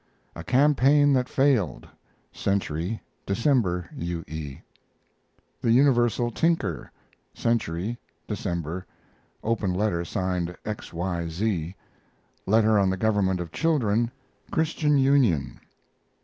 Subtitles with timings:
[0.35, 1.87] A CAMPAIGN THAT FAILED
[2.31, 3.87] Century, December.
[3.95, 4.23] U.
[4.27, 4.57] E.
[5.61, 6.91] THE UNIVERSAL TINKER
[7.35, 8.87] Century, December
[9.43, 10.91] (open letter signed X.
[10.91, 11.27] Y.
[11.27, 11.75] Z.
[12.47, 14.09] Letter on the government of children
[14.49, 15.59] Christian Union.)